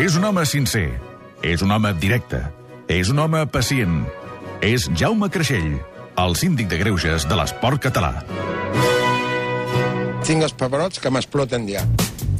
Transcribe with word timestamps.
És 0.00 0.14
un 0.16 0.24
home 0.24 0.46
sincer. 0.48 0.86
És 1.44 1.60
un 1.60 1.74
home 1.74 1.90
directe. 2.00 2.38
És 2.88 3.10
un 3.12 3.18
home 3.20 3.42
pacient. 3.52 3.98
És 4.64 4.86
Jaume 4.96 5.28
Creixell, 5.28 5.74
el 6.22 6.36
síndic 6.40 6.70
de 6.70 6.78
greuges 6.80 7.26
de 7.28 7.36
l'esport 7.36 7.82
català. 7.84 8.22
Tinc 10.24 10.46
els 10.46 10.56
paperots 10.56 11.04
que 11.04 11.12
m'exploten 11.12 11.68
ja. 11.68 11.84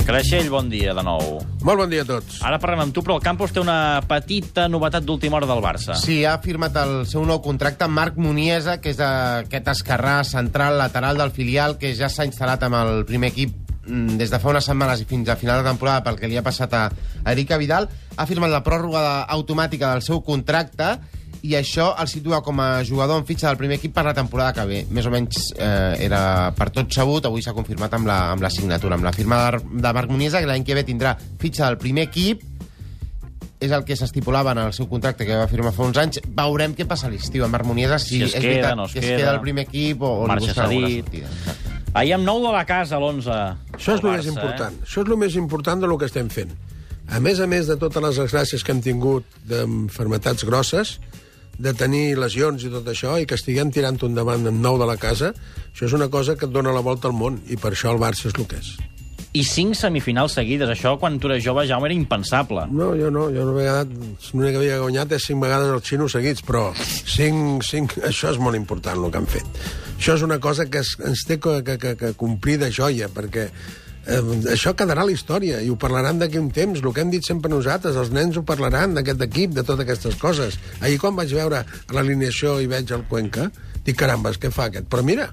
Creixell, 0.07 0.48
bon 0.48 0.73
dia 0.73 0.96
de 0.96 1.04
nou. 1.04 1.36
Molt 1.61 1.84
bon 1.84 1.93
dia 1.93 2.07
a 2.07 2.09
tots. 2.09 2.41
Ara 2.48 2.57
parlem 2.62 2.86
amb 2.86 2.96
tu, 2.96 3.04
però 3.04 3.18
el 3.20 3.25
Campos 3.29 3.52
té 3.52 3.61
una 3.61 4.00
petita 4.08 4.64
novetat 4.72 5.04
d'última 5.04 5.36
hora 5.36 5.52
del 5.52 5.61
Barça. 5.61 6.00
Sí, 6.00 6.22
ha 6.24 6.38
firmat 6.40 6.80
el 6.80 7.02
seu 7.12 7.29
nou 7.29 7.42
contracte 7.45 7.92
Marc 7.92 8.16
Muniesa, 8.16 8.80
que 8.80 8.95
és 8.96 9.04
aquest 9.04 9.68
esquerrà 9.77 10.22
central 10.24 10.80
lateral 10.80 11.20
del 11.20 11.36
filial, 11.36 11.77
que 11.77 11.92
ja 11.92 12.08
s'ha 12.08 12.24
instal·lat 12.24 12.64
amb 12.64 12.80
el 12.80 13.04
primer 13.04 13.34
equip 13.34 13.70
des 14.18 14.30
de 14.30 14.38
fa 14.38 14.50
unes 14.52 14.64
setmanes 14.64 15.00
i 15.02 15.07
fins 15.09 15.29
a 15.29 15.36
final 15.36 15.62
de 15.62 15.68
temporada 15.70 16.04
pel 16.07 16.18
que 16.21 16.29
li 16.30 16.36
ha 16.39 16.44
passat 16.46 16.75
a 16.75 16.85
Erika 17.32 17.58
Vidal. 17.61 17.89
Ha 18.16 18.26
firmat 18.26 18.50
la 18.53 18.63
pròrroga 18.66 19.25
automàtica 19.29 19.93
del 19.94 20.03
seu 20.07 20.22
contracte 20.22 20.94
i 21.43 21.54
això 21.57 21.94
el 21.96 22.08
situa 22.11 22.43
com 22.44 22.58
a 22.61 22.82
jugador 22.85 23.16
en 23.16 23.25
fitxa 23.25 23.49
del 23.49 23.57
primer 23.57 23.79
equip 23.79 23.94
per 23.96 24.04
la 24.04 24.13
temporada 24.14 24.53
que 24.53 24.66
ve. 24.68 24.80
Més 24.93 25.07
o 25.08 25.13
menys 25.14 25.50
eh, 25.57 25.96
era 26.04 26.53
per 26.57 26.68
tot 26.75 26.93
sabut, 26.93 27.25
avui 27.25 27.40
s'ha 27.43 27.54
confirmat 27.57 27.94
amb 27.96 28.07
la, 28.11 28.18
amb 28.35 28.44
la 28.44 28.50
signatura, 28.53 28.99
amb 28.99 29.08
la 29.08 29.13
firma 29.16 29.39
de, 29.46 29.63
de 29.80 29.93
Marc 29.96 30.13
Muniesa, 30.13 30.43
que 30.44 30.50
l'any 30.50 30.66
que 30.68 30.77
ve 30.77 30.85
tindrà 30.85 31.14
fitxa 31.41 31.66
del 31.71 31.79
primer 31.80 32.05
equip, 32.11 32.44
és 33.61 33.72
el 33.77 33.83
que 33.84 33.97
s'estipulava 33.97 34.52
en 34.52 34.58
el 34.66 34.72
seu 34.72 34.86
contracte 34.88 35.27
que 35.28 35.36
va 35.36 35.48
firmar 35.48 35.72
fa 35.77 35.84
uns 35.84 35.98
anys. 36.00 36.20
Veurem 36.36 36.72
què 36.77 36.86
passa 36.88 37.08
a 37.08 37.11
l'estiu 37.12 37.44
amb 37.44 37.52
Marc 37.56 37.66
Muniesa, 37.69 37.98
si, 38.00 38.16
Si 38.19 38.22
es 38.28 38.34
és 38.36 38.41
queda, 38.41 38.52
veritat 38.52 38.77
no 38.77 38.86
es 38.88 38.92
que 38.92 39.00
es 39.00 39.05
queda. 39.06 39.19
queda 39.19 39.34
al 39.34 39.41
primer 39.44 39.66
equip 39.69 40.00
o, 40.02 40.12
o 40.22 40.28
li 40.28 40.47
busca 40.47 40.64
alguna 40.64 40.92
sortida. 40.94 41.28
Ahir 41.92 42.14
amb 42.16 42.25
nou 42.25 42.41
de 42.44 42.52
la 42.55 42.64
casa, 42.69 43.00
l'11. 43.00 43.41
Això 43.80 43.94
és 43.97 44.02
el 44.05 44.11
més 44.12 44.27
important. 44.28 44.75
Això 44.84 45.00
és 45.00 45.08
el 45.08 45.16
més 45.16 45.36
important 45.41 45.80
del 45.80 45.97
que 45.97 46.08
estem 46.11 46.28
fent. 46.28 46.52
A 47.11 47.19
més 47.25 47.41
a 47.41 47.47
més 47.48 47.66
de 47.66 47.78
totes 47.80 48.05
les 48.05 48.18
desgràcies 48.20 48.62
que 48.62 48.74
hem 48.74 48.82
tingut 48.84 49.24
d'enfermetats 49.48 50.44
grosses, 50.44 50.98
de 51.60 51.72
tenir 51.77 52.18
lesions 52.20 52.62
i 52.64 52.70
tot 52.72 52.86
això, 52.92 53.16
i 53.20 53.27
que 53.28 53.36
estiguem 53.40 53.72
tirant 53.72 53.98
un 54.05 54.14
davant 54.16 54.46
en 54.48 54.60
nou 54.60 54.78
de 54.80 54.86
la 54.88 54.98
casa, 55.00 55.32
això 55.72 55.88
és 55.88 55.96
una 55.96 56.10
cosa 56.12 56.36
que 56.36 56.46
et 56.46 56.52
dona 56.52 56.77
la 56.77 56.84
volta 56.84 57.08
al 57.08 57.16
món, 57.16 57.40
i 57.48 57.56
per 57.56 57.72
això 57.72 57.92
el 57.94 58.00
Barça 58.00 58.28
és 58.28 58.36
el 58.36 58.46
que 58.48 58.60
és. 58.60 58.70
I 59.32 59.44
cinc 59.46 59.77
semifinals 59.78 60.34
seguides. 60.34 60.68
Això, 60.72 60.96
quan 60.98 61.20
tu 61.22 61.28
eres 61.30 61.44
jove, 61.44 61.62
Jaume, 61.68 61.86
era 61.86 61.94
impensable. 61.94 62.64
No, 62.74 62.92
jo 62.98 63.12
no, 63.14 63.28
jo 63.30 63.44
una 63.46 63.55
vegada, 63.55 63.84
l'única 64.33 64.56
que 64.56 64.64
havia 64.64 64.80
guanyat 64.83 65.14
és 65.14 65.28
cinc 65.30 65.44
vegades 65.44 65.70
els 65.72 65.86
xinos 65.86 66.16
seguits, 66.16 66.42
però 66.44 66.68
cinc, 66.77 67.62
cinc, 67.64 67.94
això 68.10 68.34
és 68.34 68.42
molt 68.42 68.58
important, 68.58 68.98
el 69.00 69.14
que 69.14 69.22
han 69.22 69.30
fet. 69.30 69.62
Això 70.00 70.14
és 70.16 70.22
una 70.24 70.38
cosa 70.40 70.64
que 70.72 70.80
es, 70.80 70.94
ens 71.04 71.26
té 71.28 71.36
que, 71.36 71.58
que, 71.60 71.76
que, 71.76 71.90
que 72.00 72.14
complir 72.16 72.56
de 72.62 72.70
joia, 72.72 73.10
perquè 73.12 73.42
eh, 73.50 74.20
això 74.48 74.72
quedarà 74.72 75.04
a 75.04 75.08
la 75.10 75.12
història 75.12 75.58
i 75.60 75.68
ho 75.68 75.76
parlaran 75.76 76.16
d'aquí 76.22 76.40
un 76.40 76.48
temps, 76.56 76.80
el 76.80 76.94
que 76.96 77.04
hem 77.04 77.12
dit 77.12 77.26
sempre 77.28 77.52
nosaltres, 77.52 77.98
els 78.00 78.08
nens 78.16 78.38
ho 78.40 78.44
parlaran 78.48 78.96
d'aquest 78.96 79.20
equip, 79.28 79.52
de 79.52 79.60
totes 79.60 79.84
aquestes 79.84 80.16
coses. 80.16 80.56
Ahir 80.80 80.96
quan 81.02 81.18
vaig 81.20 81.34
veure 81.36 81.66
l'alineació 81.92 82.56
i 82.64 82.70
veig 82.70 82.94
el 82.96 83.04
Cuenca, 83.12 83.50
dic, 83.84 83.98
carambes, 84.00 84.40
què 84.40 84.48
fa 84.48 84.70
aquest? 84.70 84.88
Però 84.88 85.04
mira, 85.04 85.28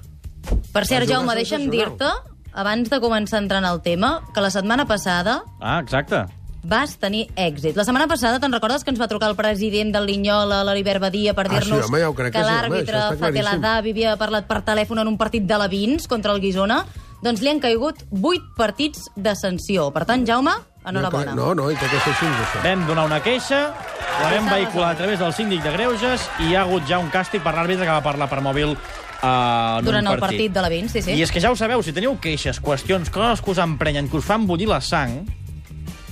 Per 0.48 0.84
cert, 0.84 1.08
jugar 1.08 1.14
Jaume, 1.16 1.34
deixa'm 1.40 1.64
dir-te, 1.72 2.12
abans 2.52 2.92
de 2.92 3.00
començar 3.00 3.40
a 3.40 3.42
entrar 3.46 3.64
en 3.64 3.70
el 3.72 3.80
tema, 3.80 4.18
que 4.34 4.44
la 4.44 4.52
setmana 4.52 4.84
passada 4.84 5.42
Ah, 5.60 5.80
exacte. 5.80 6.26
Vas 6.62 6.96
tenir 6.98 7.28
èxit. 7.36 7.76
La 7.76 7.84
setmana 7.86 8.08
passada, 8.10 8.40
te'n 8.40 8.52
recordes 8.52 8.84
que 8.84 8.90
ens 8.90 9.00
va 9.00 9.08
trucar 9.08 9.30
el 9.30 9.36
president 9.36 9.92
del 9.94 10.06
Linyola, 10.06 10.62
l'Alibert 10.66 11.00
Badia, 11.00 11.34
per 11.34 11.46
Ah, 11.46 11.58
sí, 11.58 11.70
dir-nos 11.70 11.86
home, 11.86 12.00
ja 12.00 12.12
que 12.14 12.30
sí, 12.30 12.38
home, 12.38 12.46
l'àrbitre 12.48 12.98
això 12.98 13.12
està 13.14 13.26
Fatela. 13.26 13.56
Davi 13.58 13.90
havia 13.90 14.16
parlat 14.16 14.48
per 14.48 14.62
telèfon 14.62 14.98
en 14.98 15.08
un 15.08 15.18
partit 15.18 15.44
de 15.44 15.58
la 15.58 15.68
Vins 15.68 16.08
contra 16.08 16.32
el 16.32 16.40
Guisona? 16.40 16.84
Doncs 17.22 17.40
li 17.42 17.50
han 17.50 17.58
caigut 17.60 18.04
8 18.10 18.54
partits 18.56 19.08
de 19.16 19.34
sanció. 19.34 19.90
Per 19.90 20.04
tant, 20.06 20.26
Jaume, 20.26 20.52
enhorabona. 20.86 21.34
no, 21.34 21.54
no, 21.54 21.70
i 21.70 21.74
que 21.76 21.88
ser 21.88 21.98
així, 21.98 22.26
això. 22.26 22.62
Vam 22.62 22.86
donar 22.86 23.06
una 23.06 23.20
queixa, 23.22 23.74
la 24.22 24.30
vam 24.30 24.48
vehicular 24.50 24.92
a 24.92 24.96
través 24.96 25.18
del 25.18 25.32
síndic 25.34 25.62
de 25.62 25.72
Greuges 25.72 26.28
i 26.40 26.50
hi 26.50 26.54
ha 26.54 26.62
hagut 26.62 26.86
ja 26.86 26.98
un 26.98 27.10
càstig 27.10 27.42
per 27.42 27.54
l'àrbitre 27.54 27.84
que 27.84 27.90
va 27.90 28.02
parlar 28.02 28.28
per 28.30 28.40
mòbil 28.40 28.76
uh, 28.76 29.82
Durant 29.82 30.06
un 30.06 30.12
el 30.14 30.22
partit 30.22 30.52
de 30.52 30.62
la 30.62 30.68
Vins, 30.68 30.92
sí, 30.92 31.02
sí. 31.02 31.16
I 31.18 31.22
és 31.26 31.34
que 31.34 31.42
ja 31.42 31.50
ho 31.50 31.56
sabeu, 31.58 31.82
si 31.82 31.92
teniu 31.92 32.16
queixes, 32.22 32.62
qüestions, 32.62 33.10
coses 33.10 33.42
que 33.42 33.50
us 33.50 33.58
emprenyen, 33.58 34.08
que 34.08 34.18
us 34.18 34.24
fan 34.24 34.46
bullir 34.46 34.70
la 34.70 34.80
sang, 34.80 35.24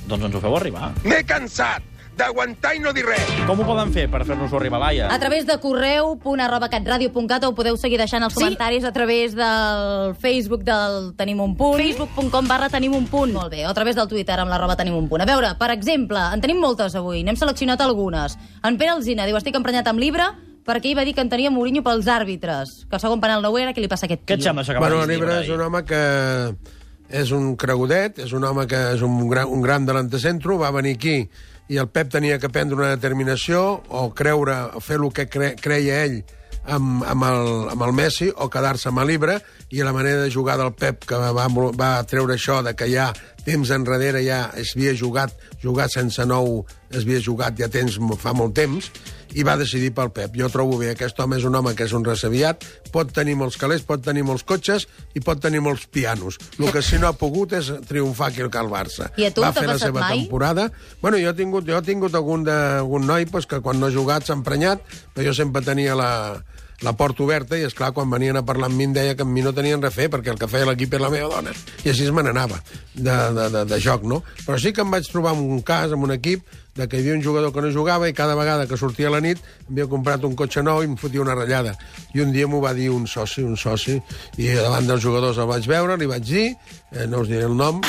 doncs 0.09 0.25
ens 0.25 0.35
ho 0.35 0.41
feu 0.41 0.57
arribar. 0.57 0.93
M'he 1.05 1.23
cansat 1.25 1.83
d'aguantar 2.17 2.71
i 2.75 2.79
no 2.81 2.95
dir 2.97 3.03
res. 3.05 3.27
Com 3.47 3.61
ho 3.61 3.65
poden 3.69 3.91
fer 3.93 4.07
per 4.09 4.23
fer-nos-ho 4.25 4.57
arribar, 4.57 4.79
Laia? 4.81 5.11
A 5.13 5.19
través 5.21 5.45
de 5.45 5.59
correu.catradio.cat 5.61 7.45
ho 7.45 7.51
podeu 7.55 7.77
seguir 7.77 7.99
deixant 8.01 8.25
els 8.25 8.33
Sí. 8.35 8.41
comentaris 8.41 8.85
a 8.85 8.93
través 8.93 9.35
del 9.37 10.15
Facebook 10.17 10.63
del 10.65 11.13
Tenim 11.17 11.41
un 11.41 11.55
punt. 11.57 11.77
Facebook.com 11.77 12.49
barra 12.49 12.69
Tenim 12.71 12.95
un 12.95 13.07
punt. 13.07 13.33
Molt 13.35 13.51
bé, 13.51 13.67
o 13.67 13.71
a 13.71 13.75
través 13.75 13.97
del 13.97 14.09
Twitter 14.09 14.39
amb 14.41 14.49
l'arroba 14.51 14.77
Tenim 14.77 14.95
un 14.97 15.09
punt. 15.09 15.21
A 15.23 15.27
veure, 15.27 15.55
per 15.59 15.71
exemple, 15.71 16.19
en 16.33 16.41
tenim 16.41 16.59
moltes 16.59 16.95
avui, 16.95 17.23
n'hem 17.23 17.37
seleccionat 17.37 17.81
algunes. 17.81 18.39
En 18.65 18.79
Pere 18.79 18.91
Alzina 18.97 19.27
diu, 19.27 19.37
estic 19.37 19.55
emprenyat 19.55 19.87
amb 19.89 20.01
llibre 20.01 20.25
perquè 20.67 20.87
ell 20.91 20.97
va 20.99 21.05
dir 21.05 21.15
que 21.15 21.21
entenia 21.21 21.51
Mourinho 21.51 21.83
pels 21.85 22.07
àrbitres. 22.09 22.87
Que 22.89 22.97
el 22.97 23.01
segon 23.01 23.21
penal 23.21 23.41
no 23.43 23.51
ho 23.51 23.59
era, 23.59 23.73
què 23.73 23.79
li 23.81 23.87
passa 23.89 24.07
a 24.07 24.09
aquest 24.09 24.23
Què 24.23 24.35
tio? 24.35 24.37
et 24.37 24.43
sembla 24.43 24.63
això 24.65 24.73
que 24.73 24.81
va 24.81 24.89
Bueno, 24.89 24.97
dir 24.97 25.03
el 25.05 25.11
el 25.11 25.17
Llibre 25.17 25.33
llibre 25.35 25.45
és 25.45 25.51
un 25.55 25.61
home 25.61 25.85
que 25.85 26.57
és 27.11 27.31
un 27.33 27.55
cregudet, 27.57 28.19
és 28.23 28.33
un 28.37 28.45
home 28.45 28.67
que 28.71 28.81
és 28.95 29.03
un 29.07 29.21
gran, 29.31 29.51
un 29.53 29.63
gran 29.63 29.87
delanter 29.87 30.21
centro, 30.23 30.59
va 30.59 30.73
venir 30.75 30.97
aquí 30.97 31.19
i 31.69 31.79
el 31.83 31.89
Pep 31.91 32.11
tenia 32.13 32.39
que 32.39 32.51
prendre 32.53 32.79
una 32.79 32.95
determinació 32.95 33.83
o 33.89 34.09
creure, 34.15 34.57
o 34.75 34.81
fer 34.81 35.01
el 35.01 35.11
que 35.15 35.27
cre, 35.31 35.55
creia 35.59 36.03
ell 36.05 36.21
amb, 36.67 37.03
amb, 37.07 37.25
el, 37.27 37.69
amb 37.73 37.87
el 37.87 37.95
Messi 37.95 38.29
o 38.31 38.49
quedar-se 38.51 38.91
amb 38.91 39.03
el 39.03 39.11
Llibre 39.11 39.39
i 39.75 39.83
la 39.83 39.95
manera 39.95 40.23
de 40.23 40.31
jugar 40.33 40.57
del 40.61 40.73
Pep 40.79 41.07
que 41.09 41.19
va, 41.19 41.47
va 41.49 41.91
treure 42.09 42.37
això 42.37 42.61
de 42.63 42.75
que 42.79 42.89
ja 42.91 43.11
temps 43.47 43.71
enrere 43.75 44.23
ja 44.27 44.47
es 44.59 44.75
havia 44.77 44.95
jugat, 44.99 45.35
jugat 45.63 45.95
sense 45.95 46.27
nou, 46.27 46.65
es 46.91 47.05
havia 47.05 47.23
jugat 47.23 47.59
ja 47.59 47.71
temps 47.71 47.99
fa 48.23 48.35
molt 48.35 48.55
temps, 48.59 48.91
i 49.35 49.45
va 49.47 49.57
decidir 49.59 49.93
pel 49.97 50.13
Pep. 50.15 50.37
Jo 50.39 50.49
trobo 50.53 50.79
bé, 50.81 50.93
aquest 50.93 51.19
home 51.21 51.39
és 51.41 51.47
un 51.49 51.55
home 51.59 51.75
que 51.77 51.87
és 51.89 51.95
un 51.97 52.05
resaviat, 52.07 52.65
pot 52.93 53.11
tenir 53.13 53.37
molts 53.39 53.59
calés, 53.61 53.85
pot 53.87 54.03
tenir 54.05 54.25
molts 54.27 54.45
cotxes 54.47 54.87
i 55.15 55.23
pot 55.25 55.41
tenir 55.43 55.63
molts 55.65 55.87
pianos. 55.91 56.39
El 56.59 56.71
que 56.73 56.83
si 56.85 57.01
no 57.03 57.11
ha 57.11 57.17
pogut 57.19 57.57
és 57.57 57.73
triomfar 57.89 58.31
aquí 58.31 58.45
al 58.47 58.71
Barça. 58.71 59.11
I 59.17 59.29
a 59.29 59.33
tu 59.35 59.45
va 59.45 59.53
fer 59.57 59.67
la 59.69 59.79
seva 59.79 60.01
mai? 60.01 60.23
temporada. 60.23 60.71
Bueno, 61.03 61.19
jo 61.19 61.31
he 61.31 61.37
tingut, 61.39 61.67
jo 61.69 61.79
he 61.79 61.87
tingut 61.87 62.15
algun, 62.15 62.45
de, 62.47 62.57
algun 62.83 63.07
noi 63.07 63.27
pues, 63.27 63.47
que 63.47 63.61
quan 63.61 63.81
no 63.81 63.91
ha 63.91 63.95
jugat 63.95 64.27
s'ha 64.27 64.37
emprenyat, 64.39 64.83
però 65.15 65.27
jo 65.29 65.35
sempre 65.37 65.63
tenia 65.67 65.97
la, 65.99 66.11
la 66.85 66.93
porta 66.97 67.25
oberta 67.25 67.57
i, 67.57 67.65
és 67.65 67.75
clar 67.77 67.93
quan 67.97 68.11
venien 68.13 68.37
a 68.37 68.45
parlar 68.45 68.69
amb 68.71 68.77
mi 68.77 68.85
em 68.89 68.93
deia 68.97 69.15
que 69.17 69.25
amb 69.25 69.33
mi 69.33 69.45
no 69.45 69.55
tenien 69.57 69.81
res 69.83 69.95
a 69.95 69.97
fer 69.97 70.11
perquè 70.13 70.35
el 70.35 70.41
que 70.41 70.51
feia 70.51 70.69
l'equip 70.69 70.95
era 70.95 71.07
la 71.07 71.15
meva 71.15 71.31
dona. 71.33 71.55
I 71.85 71.93
així 71.93 72.11
me 72.13 72.25
n'anava 72.27 72.61
de, 72.95 73.17
de, 73.39 73.49
de, 73.55 73.65
de 73.65 73.81
joc, 73.81 74.05
no? 74.05 74.23
Però 74.45 74.59
sí 74.61 74.75
que 74.77 74.85
em 74.85 74.93
vaig 74.93 75.09
trobar 75.11 75.37
en 75.37 75.45
un 75.57 75.63
cas, 75.65 75.93
amb 75.93 76.05
un 76.05 76.15
equip, 76.17 76.45
de 76.77 76.87
que 76.89 76.99
hi 76.99 77.01
havia 77.01 77.15
un 77.17 77.23
jugador 77.25 77.53
que 77.53 77.63
no 77.65 77.71
jugava 77.73 78.09
i 78.09 78.13
cada 78.13 78.35
vegada 78.37 78.67
que 78.69 78.77
sortia 78.77 79.09
a 79.09 79.15
la 79.15 79.23
nit 79.25 79.41
havia 79.71 79.87
comprat 79.89 80.25
un 80.29 80.37
cotxe 80.37 80.63
nou 80.63 80.83
i 80.85 80.89
em 80.91 80.97
fotia 81.01 81.23
una 81.23 81.35
ratllada. 81.35 81.73
I 82.15 82.21
un 82.21 82.35
dia 82.35 82.49
m'ho 82.49 82.61
va 82.61 82.75
dir 82.77 82.91
un 82.93 83.07
soci, 83.09 83.43
un 83.43 83.57
soci, 83.57 83.97
i 84.37 84.51
davant 84.53 84.89
dels 84.89 85.03
jugadors 85.03 85.41
el 85.41 85.49
vaig 85.49 85.69
veure, 85.71 85.97
li 85.97 86.09
vaig 86.11 86.27
dir, 86.29 86.47
eh, 86.93 87.07
no 87.09 87.23
us 87.25 87.31
diré 87.33 87.47
el 87.49 87.57
nom, 87.57 87.81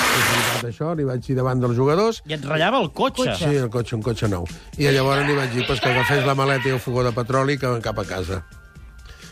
això, 0.63 0.93
li 0.95 1.07
vaig 1.07 1.25
dir 1.25 1.35
davant 1.37 1.59
dels 1.63 1.75
jugadors, 1.75 2.21
I 2.25 2.37
et 2.39 2.45
ratllava 2.47 2.79
el 2.81 2.91
cotxe. 2.95 3.35
Sí, 3.35 3.51
el 3.59 3.69
cotxe, 3.73 3.97
un 3.99 4.05
cotxe 4.05 4.31
nou. 4.31 4.47
I 4.77 4.87
llavors 4.95 5.27
li 5.27 5.35
vaig 5.35 5.51
dir 5.51 5.67
pues, 5.67 5.83
que 5.83 5.91
agafés 5.91 6.23
la 6.25 6.37
maleta 6.39 6.71
i 6.71 6.77
el 6.77 6.83
fogó 6.83 7.03
de 7.03 7.11
petroli 7.15 7.57
i 7.57 7.61
que 7.61 7.75
van 7.75 7.83
cap 7.83 7.99
a 7.99 8.07
casa. 8.07 8.41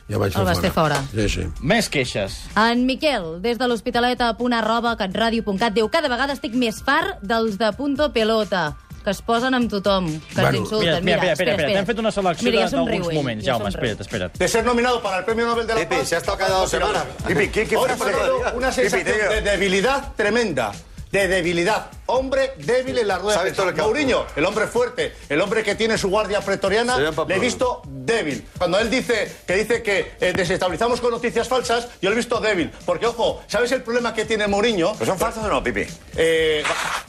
Ja 0.10 0.20
vaig 0.22 0.36
El 0.38 0.46
vas 0.46 0.60
fer 0.62 0.70
fora. 0.72 1.00
Sí, 1.12 1.28
sí. 1.30 1.44
Més 1.66 1.90
queixes. 1.90 2.36
En 2.62 2.86
Miquel, 2.86 3.40
des 3.42 3.58
de 3.58 3.68
l'Hospitalet 3.68 4.22
a 4.22 4.34
punt 4.38 4.54
arroba 4.54 4.96
catradio.cat, 5.00 5.74
diu 5.74 5.90
cada 5.90 6.10
vegada 6.12 6.34
estic 6.38 6.54
més 6.54 6.82
fart 6.86 7.22
dels 7.26 7.58
de 7.58 7.72
punto 7.74 8.12
pelota 8.14 8.76
que 9.06 9.12
es 9.14 9.20
posen 9.22 9.54
amb 9.54 9.70
tothom, 9.70 10.08
que 10.10 10.42
Bueno, 10.42 10.50
ens 10.50 10.58
insulten. 10.64 11.04
Mira, 11.06 11.20
mira, 11.22 11.34
espera, 11.34 11.52
espera, 11.54 11.74
t'hem 11.76 11.86
fet 11.86 12.00
una 12.02 12.12
selecció 12.12 12.48
Mira, 12.50 12.64
ja 12.64 12.70
d'alguns 12.74 13.12
moments. 13.14 13.44
ja 13.46 13.52
Jaume, 13.54 13.70
espera't, 13.70 14.02
espera't. 14.02 14.38
de 14.40 14.48
ser 14.48 14.64
nominado 14.66 15.00
para 15.04 15.20
el 15.20 15.26
Premio 15.26 15.46
Nobel 15.46 15.68
de 15.68 15.76
la 15.76 15.80
Pipi, 15.82 15.96
Paz. 15.98 16.08
se 16.10 16.16
ha 16.16 16.18
estado 16.18 16.38
callado 16.40 16.62
dos 16.62 16.72
semanas. 16.72 17.04
Pipi, 17.28 17.48
¿qué, 17.50 17.68
qué 17.68 17.76
Ahora 17.76 17.94
una 18.56 18.70
Pipi, 18.72 18.90
sensación 18.90 19.06
de 19.30 19.42
debilidad 19.42 20.14
tremenda. 20.16 20.72
De 21.16 21.30
debilidad. 21.30 21.92
Hombre 22.08 22.56
débil 22.58 22.98
en 22.98 23.08
la 23.08 23.18
rueda 23.18 23.36
de 23.36 23.40
¿Sabes 23.40 23.54
todo 23.54 23.68
prensa. 23.68 23.84
Mourinho, 23.84 24.26
el 24.36 24.44
hombre 24.44 24.68
fuerte, 24.68 25.14
el 25.30 25.40
hombre 25.40 25.64
que 25.64 25.74
tiene 25.74 25.98
su 25.98 26.10
guardia 26.10 26.42
pretoriana, 26.42 26.98
le 27.00 27.36
he 27.36 27.40
visto 27.40 27.82
débil. 27.86 28.46
Cuando 28.58 28.78
él 28.80 28.90
dice 28.90 29.32
que 29.48 29.56
dice 29.56 29.82
que 29.82 30.12
eh, 30.20 30.34
desestabilizamos 30.36 31.00
con 31.00 31.12
noticias 31.12 31.48
falsas, 31.48 31.88
yo 32.02 32.10
lo 32.10 32.16
he 32.16 32.18
visto 32.18 32.42
débil. 32.42 32.70
Porque, 32.86 33.06
ojo, 33.08 33.42
¿sabes 33.48 33.72
el 33.72 33.82
problema 33.82 34.14
que 34.14 34.26
tiene 34.26 34.46
Mourinho? 34.48 34.92
¿Pero 35.00 35.12
son 35.12 35.18
falsas 35.18 35.46
o 35.46 35.48
no, 35.48 35.64
Pipi? 35.64 35.86
Eh, 36.18 36.62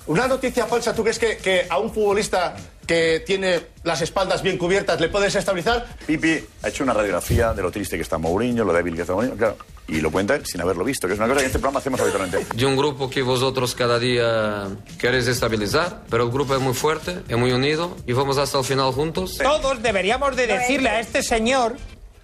una 0.06 0.28
noticia 0.28 0.66
falsa, 0.66 0.94
¿tú 0.94 1.02
crees 1.02 1.18
que, 1.18 1.38
que 1.38 1.66
a 1.68 1.78
un 1.78 1.92
futbolista 1.92 2.54
que 2.86 3.24
tiene 3.26 3.60
las 3.82 4.02
espaldas 4.02 4.40
bien 4.40 4.56
cubiertas 4.56 5.00
le 5.00 5.08
puede 5.08 5.24
desestabilizar? 5.24 5.84
Pipi 6.06 6.46
ha 6.62 6.68
hecho 6.68 6.84
una 6.84 6.92
radiografía 6.92 7.52
de 7.52 7.60
lo 7.60 7.72
triste 7.72 7.96
que 7.96 8.02
está 8.02 8.18
Mourinho, 8.18 8.62
lo 8.62 8.72
débil 8.72 8.94
que 8.94 9.00
está 9.00 9.14
Mourinho, 9.14 9.36
claro. 9.36 9.56
Y 9.88 10.00
lo 10.00 10.10
cuenta 10.10 10.34
él 10.34 10.44
sin 10.44 10.60
haberlo 10.60 10.82
visto, 10.84 11.06
que 11.06 11.12
es 11.14 11.18
una 11.18 11.28
cosa 11.28 11.36
que 11.38 11.42
en 11.44 11.46
este 11.46 11.58
programa 11.60 11.78
hacemos 11.78 12.00
habitualmente. 12.00 12.44
de 12.56 12.66
un 12.66 12.76
grupo 12.76 13.08
que 13.08 13.22
vosotros 13.22 13.74
cada 13.76 13.98
día 14.00 14.66
queréis 14.98 15.28
estabilizar, 15.28 16.02
pero 16.10 16.24
el 16.24 16.30
grupo 16.30 16.54
es 16.56 16.60
muy 16.60 16.74
fuerte, 16.74 17.18
es 17.28 17.36
muy 17.36 17.52
unido 17.52 17.96
y 18.06 18.12
vamos 18.12 18.36
hasta 18.38 18.58
el 18.58 18.64
final 18.64 18.92
juntos. 18.92 19.38
Todos 19.38 19.80
deberíamos 19.82 20.34
de 20.34 20.48
decirle 20.48 20.88
a 20.90 20.98
este 20.98 21.22
señor 21.22 21.76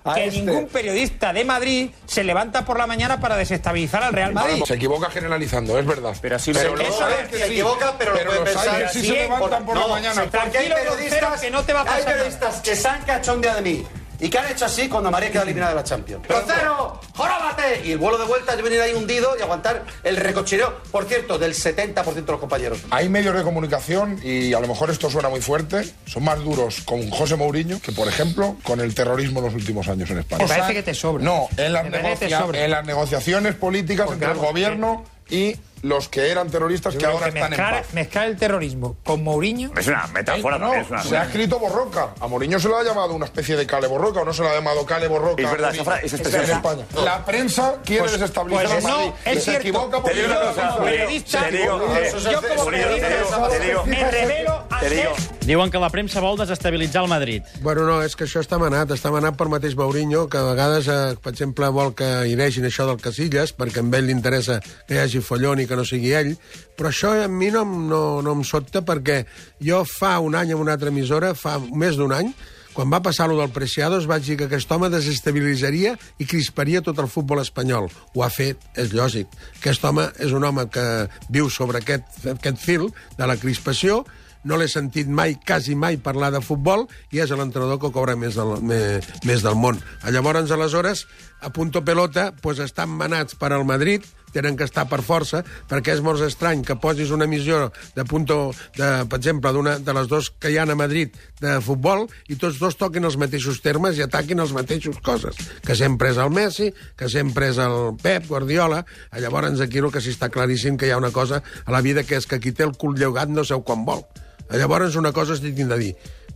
a 0.05 0.15
que 0.15 0.25
este. 0.27 0.41
ningún 0.43 0.67
periodista 0.67 1.33
de 1.33 1.45
Madrid 1.45 1.91
se 2.07 2.25
levanta 2.25 2.65
por 2.65 2.77
la 2.77 2.89
mañana 2.89 3.21
para 3.21 3.37
desestabilizar 3.37 4.03
al 4.03 4.13
Real 4.13 4.33
Madrid. 4.35 4.61
Se 4.67 4.75
equivoca 4.75 5.09
generalizando, 5.09 5.79
es 5.79 5.87
verdad. 5.87 6.17
Pero 6.21 6.35
así 6.35 6.53
pero 6.53 6.75
lo- 6.75 6.83
eso 6.83 7.05
hay 7.05 7.15
es, 7.23 7.29
que 7.29 7.39
se 7.39 7.47
sí. 7.47 7.53
equivoca, 7.53 7.95
pero 7.97 8.13
lo 8.15 8.19
puede 8.25 8.39
los 8.41 8.49
hay 8.49 8.55
pensar. 8.57 8.83
que 8.83 8.89
sí 8.89 9.07
se 9.07 9.13
levantan 9.13 9.65
por 9.65 9.75
no, 9.77 9.83
la 9.83 9.87
mañana. 9.95 10.23
Porque 10.25 10.37
hay 10.37 10.51
Tranquilo, 10.51 10.75
periodistas, 10.75 11.41
que 11.41 11.51
no 11.53 11.63
te 11.63 11.73
va 11.73 11.79
a 11.79 11.83
hay 11.83 11.89
pasar 11.91 12.05
nada. 12.07 12.13
periodistas 12.17 12.61
que 12.63 12.75
se 12.75 12.89
han 12.89 13.03
cachondeado 13.03 13.63
de 13.63 13.63
mí 13.63 13.87
y 14.23 14.31
que 14.31 14.39
han 14.39 14.51
hecho 14.51 14.65
así 14.65 14.89
cuando 14.89 15.11
María 15.11 15.31
queda 15.31 15.43
eliminada 15.43 15.73
de 15.73 15.77
la 15.77 15.85
Champions. 15.85 16.27
¡Rocero! 16.29 16.99
¡Joróbate! 17.15 17.83
Y 17.85 17.93
el 17.93 17.99
vuelo 17.99 18.17
de 18.19 18.25
vuelta 18.25 18.55
es 18.55 18.63
venir 18.63 18.81
ahí 18.81 18.95
hundido 18.95 19.37
y 19.39 19.43
aguantar 19.43 19.85
el 20.05 20.17
recochineo, 20.17 20.81
por 20.91 21.05
cierto, 21.07 21.39
del 21.39 21.53
70% 21.55 22.15
de 22.15 22.23
los 22.33 22.41
compañeros. 22.41 22.79
Hay 22.91 23.09
medios 23.09 23.35
de 23.37 23.43
comunicación, 23.43 24.19
y 24.23 24.55
a 24.55 24.61
lo 24.61 24.69
mejor 24.69 24.91
esto 24.91 25.11
suena 25.11 25.29
muy 25.29 25.41
fuerte, 25.41 25.85
son 26.07 26.25
más 26.25 26.39
duros 26.43 26.83
con 26.85 27.11
José 27.11 27.37
Mourinho 27.37 27.81
que, 27.81 27.93
por 27.93 28.09
ejemplo, 28.09 28.57
con 28.63 28.81
el 28.81 28.95
terrorismo 28.95 29.41
en 29.41 29.47
los 29.47 29.55
últimos 29.55 29.89
años 29.89 30.09
en 30.11 30.19
España. 30.19 30.43
Me 30.45 30.49
parece 30.49 30.73
que 30.75 30.83
te 30.83 30.95
sobra. 30.95 31.23
No, 31.23 31.49
en 31.57 31.73
las, 31.73 31.85
negocia- 31.91 32.41
en 32.55 32.87
negociaciones 32.87 33.55
políticas 33.57 34.09
entre 34.13 34.31
el 34.31 34.39
gobierno 34.39 35.05
y 35.29 35.57
los 35.83 36.09
que 36.09 36.31
eran 36.31 36.49
terroristas 36.49 36.95
Yo 36.95 37.01
que 37.01 37.07
ahora 37.07 37.31
que 37.31 37.39
están 37.39 37.45
en 37.45 37.51
mezclar, 37.51 37.83
paz. 37.83 37.93
mezclar 37.95 38.27
el 38.29 38.37
terrorismo 38.37 38.97
con 39.05 39.23
Mourinho. 39.25 39.73
Es 39.77 39.87
una 39.89 40.07
metáfora 40.09 40.57
no, 40.59 40.67
también. 40.67 40.85
Es 40.85 40.91
una 40.91 41.03
se 41.03 41.17
ha 41.17 41.25
escrito 41.25 41.59
Borroca. 41.59 42.11
A 42.21 42.27
Mourinho 42.29 42.59
se 42.61 42.69
lo 42.69 42.77
ha 42.79 42.85
llamado 42.85 43.15
una 43.15 43.25
especie 43.27 43.57
de 43.57 43.67
Cale 43.67 43.89
Borroca, 43.89 44.21
o 44.21 44.25
no 44.25 44.33
se 44.33 44.43
lo 44.43 44.49
ha 44.49 44.55
llamado 44.55 44.87
Cale 44.87 45.09
Borroca. 45.09 45.43
Es 45.43 45.51
verdad, 45.51 45.71
a 45.71 45.73
esa 45.75 45.83
Mourinho. 45.85 46.09
fra- 46.21 46.27
esa 46.29 46.45
en 46.45 46.51
España. 46.57 46.85
La 47.05 47.25
prensa 47.25 47.77
quiere 47.85 48.03
Pues- 48.03 48.13
desestabilizar 48.13 48.67
pues 48.67 48.85
a 48.85 48.89
Madrid. 48.89 49.07
no, 49.11 49.15
es 49.25 49.35
se 49.35 49.41
cierto. 49.41 49.61
equivoca 49.61 50.03
Te 50.03 50.15
digo 50.15 50.27
una 50.27 50.35
yo- 50.35 50.49
cosa, 50.49 50.69
como 50.69 50.83
Uriel, 50.85 50.97
periodista, 51.01 51.41
te 51.43 51.51
digo, 51.51 51.65
yo 51.79 51.95
eh, 51.97 52.13
como 52.57 52.65
periodista 52.71 53.09
digo, 53.09 53.49
te 53.49 53.61
digo, 53.61 53.85
me 53.87 54.11
revelo 54.11 54.65
te 54.83 54.91
digo. 54.91 55.15
Diuen 55.47 55.71
que 55.71 55.79
la 55.79 55.91
premsa 55.91 56.21
vol 56.23 56.37
desestabilitzar 56.39 57.05
el 57.05 57.11
Madrid. 57.11 57.43
Bueno, 57.63 57.85
no, 57.87 58.01
és 58.03 58.17
que 58.19 58.27
això 58.27 58.41
està 58.43 58.59
manat, 58.59 58.91
està 58.95 59.13
manat 59.15 59.37
per 59.39 59.49
mateix 59.51 59.77
Mourinho, 59.79 60.25
que 60.31 60.39
a 60.39 60.47
vegades, 60.47 60.89
eh, 60.91 61.15
per 61.23 61.33
exemple, 61.33 61.69
vol 61.75 61.93
que 61.95 62.09
ireixin 62.31 62.67
això 62.67 62.87
del 62.89 62.99
Casillas, 63.03 63.55
perquè 63.55 63.83
a 63.83 63.97
ell 63.99 64.09
li 64.09 64.15
interessa 64.15 64.61
que 64.89 64.97
hi 64.97 65.03
hagi 65.03 65.23
follon 65.23 65.63
i 65.63 65.67
que 65.67 65.79
no 65.79 65.85
sigui 65.87 66.15
ell, 66.19 66.35
però 66.77 66.91
això 66.91 67.13
a 67.15 67.29
mi 67.29 67.51
no, 67.55 67.65
no, 67.65 68.23
no 68.23 68.33
em 68.33 68.43
sobta 68.43 68.83
perquè 68.83 69.25
jo 69.63 69.85
fa 69.85 70.19
un 70.19 70.35
any 70.35 70.51
en 70.51 70.59
una 70.59 70.75
altra 70.75 70.91
emissora, 70.91 71.35
fa 71.35 71.61
més 71.61 71.97
d'un 71.97 72.13
any, 72.13 72.33
quan 72.73 72.91
va 72.91 73.03
passar 73.03 73.29
lo 73.29 73.37
del 73.39 73.53
Preciados, 73.53 74.07
vaig 74.09 74.25
dir 74.25 74.39
que 74.41 74.49
aquest 74.49 74.71
home 74.73 74.89
desestabilitzaria 74.91 75.95
i 76.19 76.27
crisparia 76.27 76.83
tot 76.83 76.99
el 76.99 77.11
futbol 77.13 77.43
espanyol. 77.43 77.91
Ho 78.17 78.25
ha 78.25 78.31
fet, 78.33 78.59
és 78.75 78.95
lògic. 78.97 79.29
Aquest 79.61 79.85
home 79.85 80.09
és 80.19 80.33
un 80.33 80.43
home 80.49 80.67
que 80.73 80.87
viu 81.29 81.51
sobre 81.53 81.83
aquest, 81.83 82.25
aquest 82.33 82.59
fil 82.59 82.89
de 83.19 83.29
la 83.29 83.37
crispació, 83.37 84.03
no 84.45 84.59
l'he 84.59 84.69
sentit 84.69 85.09
mai, 85.09 85.37
quasi 85.47 85.77
mai, 85.79 85.99
parlar 86.03 86.33
de 86.35 86.43
futbol 86.45 86.87
i 87.13 87.23
és 87.23 87.31
l'entrenador 87.31 87.81
que 87.83 87.93
cobra 87.95 88.17
més 88.19 88.39
del, 88.39 88.57
més, 88.63 89.45
del 89.45 89.59
món. 89.59 89.79
Llavors, 90.11 90.51
aleshores, 90.51 91.07
a 91.43 91.51
punto 91.51 91.85
pelota, 91.85 92.33
pues, 92.43 92.59
estan 92.63 92.91
manats 92.91 93.39
per 93.39 93.53
al 93.53 93.65
Madrid, 93.67 94.05
tenen 94.33 94.57
que 94.57 94.65
estar 94.65 94.87
per 94.89 95.03
força, 95.05 95.43
perquè 95.69 95.93
és 95.93 96.01
molt 96.03 96.23
estrany 96.25 96.63
que 96.65 96.79
posis 96.81 97.13
una 97.13 97.27
emissió 97.29 97.69
de 97.95 98.05
punto, 98.09 98.55
de, 98.79 98.89
per 99.05 99.21
exemple, 99.21 99.53
d'una 99.53 99.77
de 99.85 99.95
les 99.95 100.09
dos 100.09 100.31
que 100.41 100.51
hi 100.51 100.57
ha 100.59 100.65
a 100.65 100.79
Madrid 100.79 101.15
de 101.43 101.59
futbol 101.61 102.07
i 102.33 102.39
tots 102.41 102.59
dos 102.63 102.79
toquin 102.81 103.05
els 103.05 103.19
mateixos 103.21 103.61
termes 103.61 103.99
i 103.99 104.07
ataquin 104.07 104.41
els 104.41 104.55
mateixos 104.57 104.99
coses. 105.05 105.37
Que 105.67 105.77
sempre 105.77 106.11
és 106.15 106.19
el 106.23 106.33
Messi, 106.33 106.73
que 106.97 107.11
sempre 107.13 107.53
és 107.53 107.61
el 107.61 107.99
Pep 108.03 108.27
Guardiola. 108.31 108.83
Llavors 109.21 109.61
aquí 109.61 109.83
el 109.83 109.93
que 109.93 110.01
sí 110.01 110.17
està 110.17 110.33
claríssim 110.33 110.81
que 110.81 110.89
hi 110.89 110.97
ha 110.97 111.03
una 111.03 111.13
cosa 111.13 111.43
a 111.67 111.73
la 111.75 111.85
vida 111.85 112.07
que 112.09 112.17
és 112.17 112.27
que 112.27 112.41
qui 112.41 112.57
té 112.57 112.65
el 112.65 112.77
cul 112.79 112.97
lleugat 112.97 113.29
no 113.29 113.45
seu 113.45 113.61
quan 113.67 113.85
vol. 113.85 114.07
Llavors 114.51 114.99
una 114.99 115.13
cosa 115.13 115.37
estic 115.37 115.55
tinc 115.57 115.71
de 115.71 115.79
dir 115.79 115.93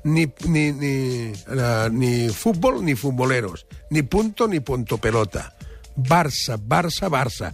ni, 0.06 0.26
ni, 0.46 0.70
ni, 0.72 1.32
uh, 1.50 1.88
ni 1.90 2.28
futbol 2.30 2.82
ni 2.84 2.94
futboleros, 2.94 3.66
ni 3.90 4.02
punto 4.02 4.46
ni 4.46 4.60
punto 4.60 4.98
pelota. 4.98 5.52
Barça, 5.96 6.56
Barça, 6.56 7.08
Barça. 7.10 7.52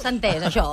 S'ha 0.00 0.10
entès, 0.10 0.42
això. 0.42 0.72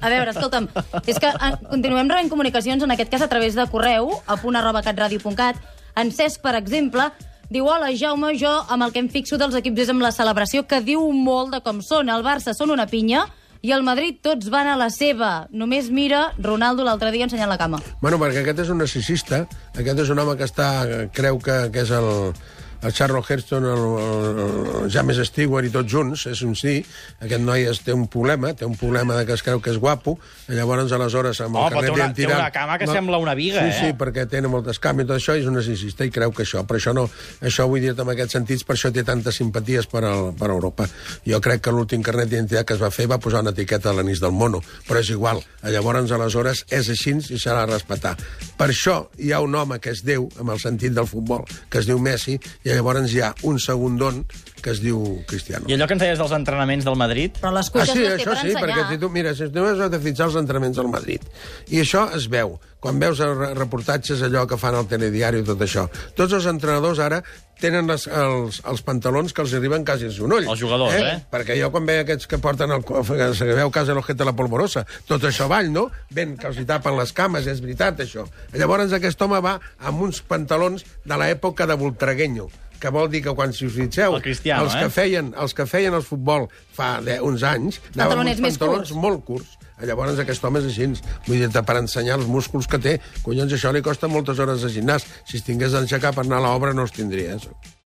A 0.00 0.10
veure, 0.10 0.32
escolta'm, 0.32 0.66
és 1.06 1.20
que 1.20 1.30
eh, 1.30 1.52
continuem 1.68 2.10
rebent 2.10 2.32
comunicacions, 2.32 2.82
en 2.82 2.94
aquest 2.94 3.12
cas 3.12 3.22
a 3.22 3.30
través 3.30 3.54
de 3.54 3.66
correu, 3.70 4.10
a 4.26 4.38
punt 4.40 4.56
arroba 4.58 4.82
catradio.cat. 4.82 5.60
En 6.00 6.10
Cesc, 6.10 6.40
per 6.42 6.56
exemple, 6.58 7.06
diu, 7.52 7.68
hola, 7.70 7.92
Jaume, 7.94 8.32
jo 8.40 8.50
amb 8.50 8.88
el 8.88 8.94
que 8.94 9.04
em 9.04 9.08
fixo 9.12 9.38
dels 9.38 9.54
equips 9.60 9.86
és 9.86 9.94
amb 9.94 10.02
la 10.02 10.12
celebració, 10.14 10.64
que 10.66 10.82
diu 10.82 11.06
molt 11.12 11.54
de 11.54 11.62
com 11.62 11.82
són. 11.84 12.10
El 12.10 12.26
Barça 12.26 12.56
són 12.56 12.74
una 12.74 12.88
pinya 12.90 13.28
i 13.64 13.72
el 13.72 13.84
Madrid 13.86 14.18
tots 14.20 14.50
van 14.52 14.68
a 14.68 14.76
la 14.76 14.90
seva. 14.92 15.46
Només 15.50 15.88
mira 15.88 16.26
Ronaldo 16.36 16.84
l'altre 16.84 17.08
dia 17.14 17.24
ensenyant 17.24 17.48
la 17.48 17.56
cama. 17.60 17.80
Bueno, 18.02 18.18
perquè 18.20 18.42
aquest 18.42 18.60
és 18.66 18.72
un 18.74 18.82
narcisista, 18.82 19.46
aquest 19.72 20.04
és 20.04 20.12
un 20.12 20.20
home 20.20 20.36
que 20.36 20.44
està, 20.44 20.68
creu 21.16 21.40
que, 21.40 21.56
que 21.72 21.86
és 21.86 21.94
el, 21.96 22.10
el 22.84 22.92
Charles 22.92 23.24
Heston, 23.30 23.64
el, 23.64 23.84
el, 24.04 24.40
el 24.84 24.90
James 24.92 25.16
Stewart 25.28 25.64
i 25.66 25.70
tots 25.72 25.90
junts, 25.90 26.26
és 26.30 26.42
un 26.44 26.54
sí, 26.58 26.76
aquest 27.24 27.40
noi 27.42 27.64
es, 27.70 27.80
té 27.84 27.94
un 27.96 28.06
problema, 28.12 28.52
té 28.54 28.66
un 28.68 28.76
problema 28.76 29.16
de 29.16 29.24
que 29.28 29.32
es 29.38 29.42
creu 29.46 29.60
que 29.64 29.72
és 29.72 29.78
guapo, 29.80 30.18
i 30.48 30.58
llavors 30.58 30.92
aleshores 30.92 31.40
amb 31.44 31.56
el 31.56 31.62
Oh, 31.64 31.68
carnet 31.72 31.86
té 31.88 31.94
una- 31.94 32.02
d'identitat... 32.10 32.30
té 32.34 32.40
una 32.42 32.50
cama 32.52 32.78
que 32.78 32.86
sembla 32.90 33.18
una 33.22 33.34
viga, 33.34 33.62
sí, 33.64 33.72
eh? 33.72 33.78
Sí, 33.88 33.96
perquè 33.98 34.26
té 34.28 34.42
moltes 34.44 34.78
cames 34.78 35.06
i 35.06 35.08
tot 35.08 35.16
això, 35.16 35.36
i 35.38 35.40
és 35.40 35.48
un 35.48 35.56
narcisista 35.56 36.04
i 36.04 36.12
creu 36.12 36.32
que 36.36 36.44
això, 36.44 36.64
però 36.68 36.76
això 36.80 36.92
no, 36.94 37.06
això 37.40 37.66
vull 37.70 37.80
dir 37.80 37.94
en 37.96 38.12
aquests 38.14 38.36
sentits, 38.36 38.64
per 38.68 38.76
això 38.76 38.92
té 38.92 39.04
tantes 39.06 39.40
simpaties 39.40 39.88
per, 39.88 40.04
al, 40.04 40.34
per 40.36 40.50
Europa. 40.52 40.86
Jo 41.24 41.40
crec 41.40 41.62
que 41.64 41.72
l'últim 41.72 42.02
carnet 42.04 42.28
d'identitat 42.28 42.66
que 42.68 42.76
es 42.76 42.82
va 42.84 42.90
fer 42.92 43.08
va 43.08 43.16
posar 43.22 43.40
una 43.46 43.54
etiqueta 43.56 43.90
a 43.90 43.96
l'anís 43.96 44.20
del 44.20 44.32
mono, 44.36 44.60
però 44.88 45.00
és 45.00 45.08
igual. 45.14 45.40
Llavors, 45.64 46.12
aleshores, 46.12 46.64
és 46.68 46.88
així 46.92 47.14
i 47.30 47.38
s'ha 47.38 47.54
de 47.60 47.66
respectar. 47.72 48.14
Per 48.58 48.68
això 48.68 49.06
hi 49.22 49.30
ha 49.32 49.40
un 49.40 49.54
home 49.54 49.78
que 49.80 49.92
és 49.94 50.02
Déu, 50.04 50.28
amb 50.40 50.50
el 50.52 50.58
sentit 50.60 50.92
del 50.92 51.06
futbol, 51.06 51.44
que 51.70 51.78
es 51.80 51.86
diu 51.88 51.98
Messi, 52.02 52.34
i 52.64 52.73
llavors 52.74 53.12
hi 53.14 53.20
ha 53.24 53.32
un 53.42 53.58
segundon 53.62 54.24
que 54.64 54.72
es 54.72 54.78
diu 54.80 55.00
Cristiano. 55.28 55.66
I 55.68 55.74
allò 55.76 55.86
que 55.86 55.92
ens 55.92 56.00
deies 56.02 56.18
dels 56.18 56.32
entrenaments 56.32 56.86
del 56.86 56.96
Madrid? 56.96 57.34
Però 57.40 57.50
les 57.52 57.68
Ah, 57.68 57.72
cuites 57.72 57.90
sí, 57.92 57.98
les 58.00 58.14
té 58.16 58.22
això 58.22 58.30
per 58.32 58.38
sí, 58.40 58.46
ensenyar. 58.48 58.62
perquè 58.64 58.84
si 58.94 58.98
tu, 59.02 59.10
mira, 59.12 59.34
si 59.36 59.48
tu 59.52 59.64
has 59.64 59.90
de 59.92 60.00
fixar 60.00 60.26
els 60.30 60.36
entrenaments 60.40 60.76
del 60.80 60.88
Madrid, 60.88 61.20
i 61.68 61.82
això 61.82 62.06
es 62.16 62.28
veu, 62.32 62.54
quan 62.80 62.98
veus 63.00 63.20
els 63.20 63.36
re- 63.36 63.50
reportatges 63.58 64.22
allò 64.24 64.46
que 64.48 64.56
fan 64.56 64.74
al 64.78 64.86
telediari 64.88 65.40
i 65.40 65.44
tot 65.44 65.60
això, 65.60 65.84
tots 66.16 66.32
els 66.32 66.46
entrenadors 66.48 66.98
ara 66.98 67.20
tenen 67.60 67.86
les, 67.86 68.06
els, 68.08 68.62
els 68.64 68.82
pantalons 68.82 69.32
que 69.36 69.44
els 69.44 69.52
arriben 69.54 69.84
quasi 69.84 70.08
als 70.08 70.16
genolls. 70.16 70.48
Els 70.48 70.60
jugadors, 70.64 70.94
eh? 70.96 71.20
Perquè 71.30 71.58
jo 71.60 71.68
quan 71.70 71.84
veia 71.86 72.02
aquests 72.02 72.26
que 72.26 72.38
porten 72.40 72.72
el, 72.72 72.82
que 72.84 73.04
se 73.36 73.44
veu 73.52 73.70
quasi 73.70 73.92
l'ojeta 73.92 74.24
la 74.24 74.32
polvorosa, 74.36 74.86
tot 75.06 75.22
això 75.28 75.44
avall, 75.44 75.68
no? 75.72 75.90
Ben 76.10 76.36
que 76.40 76.48
els 76.48 76.58
hi 76.58 76.64
tapen 76.64 76.96
les 76.96 77.12
cames, 77.12 77.46
és 77.46 77.60
veritat, 77.60 78.00
això. 78.00 78.24
Llavors 78.56 78.92
aquest 78.96 79.20
home 79.22 79.40
va 79.44 79.58
amb 79.84 80.00
uns 80.08 80.20
pantalons 80.24 80.84
de 81.04 81.16
l'època 81.20 81.66
de 81.68 81.76
Voltregueño, 81.76 82.48
que 82.84 82.92
vol 82.92 83.08
dir 83.08 83.22
que 83.24 83.32
quan 83.36 83.54
si 83.56 83.64
us 83.64 83.76
fixeu, 83.78 84.18
El 84.18 84.24
Cristiano, 84.24 84.66
els 84.66 84.76
eh? 84.76 84.84
que 84.84 84.92
feien, 84.92 85.32
els 85.40 85.56
que 85.56 85.64
feien 85.68 85.96
el 85.96 86.04
futbol 86.04 86.50
fa 86.76 86.98
de, 87.04 87.16
uns 87.24 87.44
anys, 87.48 87.80
anaven 87.94 88.26
uns 88.26 88.42
més 88.44 88.58
pantalons 88.58 88.90
curts. 88.90 89.04
molt 89.06 89.24
curts. 89.28 89.60
Llavors 89.84 90.20
aquest 90.22 90.44
home 90.46 90.60
és 90.62 90.68
així, 90.68 90.86
vull 91.26 91.40
dir 91.42 91.62
per 91.66 91.78
ensenyar 91.80 92.20
els 92.20 92.28
músculs 92.30 92.68
que 92.70 92.78
té. 92.78 92.98
Collons, 93.24 93.56
això 93.56 93.72
li 93.74 93.82
costa 93.82 94.08
moltes 94.08 94.38
hores 94.38 94.62
de 94.62 94.70
gimnàs. 94.76 95.08
Si 95.26 95.40
es 95.40 95.46
tingués 95.48 95.74
d'aixecar 95.74 96.14
per 96.14 96.22
anar 96.28 96.38
a 96.38 96.46
l'obra 96.46 96.76
no 96.76 96.86
els 96.86 96.94
tindria. 96.94 97.40
Això. 97.40 97.56